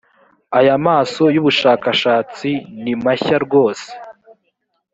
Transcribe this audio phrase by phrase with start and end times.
[0.59, 2.49] aya maso y’ubushakashatsi
[2.83, 3.87] ni mashya rwose